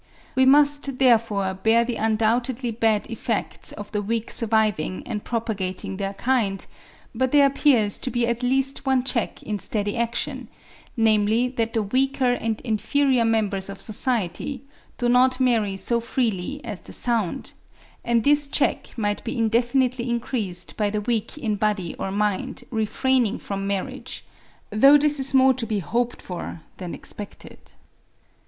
We 0.33 0.45
must 0.45 0.97
therefore 0.97 1.53
bear 1.53 1.85
the 1.85 1.97
undoubtedly 1.97 2.71
bad 2.71 3.05
effects 3.11 3.71
of 3.71 3.91
the 3.91 4.01
weak 4.01 4.31
surviving 4.31 5.03
and 5.05 5.23
propagating 5.23 5.97
their 5.97 6.13
kind; 6.13 6.65
but 7.13 7.31
there 7.31 7.45
appears 7.45 7.99
to 7.99 8.09
be 8.09 8.25
at 8.25 8.41
least 8.41 8.83
one 8.83 9.03
check 9.03 9.43
in 9.43 9.59
steady 9.59 9.95
action, 9.95 10.47
namely 10.97 11.49
that 11.49 11.73
the 11.75 11.83
weaker 11.83 12.33
and 12.33 12.61
inferior 12.61 13.23
members 13.23 13.69
of 13.69 13.79
society 13.79 14.63
do 14.97 15.07
not 15.07 15.39
marry 15.39 15.77
so 15.77 15.99
freely 15.99 16.65
as 16.65 16.81
the 16.81 16.93
sound; 16.93 17.53
and 18.03 18.23
this 18.23 18.47
check 18.47 18.97
might 18.97 19.23
be 19.23 19.37
indefinitely 19.37 20.09
increased 20.09 20.75
by 20.77 20.89
the 20.89 21.01
weak 21.01 21.37
in 21.37 21.57
body 21.57 21.93
or 21.99 22.09
mind 22.09 22.63
refraining 22.71 23.37
from 23.37 23.67
marriage, 23.67 24.25
though 24.71 24.97
this 24.97 25.19
is 25.19 25.35
more 25.35 25.53
to 25.53 25.67
be 25.67 25.77
hoped 25.77 26.23
for 26.23 26.61
than 26.77 26.95
expected. 26.95 27.73